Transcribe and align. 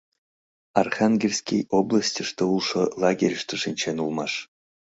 Архангельский 0.81 1.61
областьыште 1.77 2.43
улшо 2.53 2.81
лагерьыште 3.01 3.55
шинчен 3.63 3.97
улмаш. 4.03 4.33